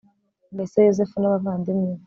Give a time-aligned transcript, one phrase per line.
[0.53, 1.99] mbese yozefu n'abavandimwe be